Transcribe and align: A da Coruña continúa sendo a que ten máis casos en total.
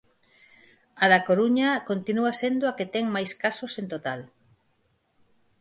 A 1.03 1.05
da 1.11 1.19
Coruña 1.27 1.69
continúa 1.89 2.31
sendo 2.41 2.63
a 2.67 2.75
que 2.77 2.87
ten 2.93 3.05
máis 3.15 3.31
casos 3.43 3.71
en 3.81 3.85
total. 3.93 4.19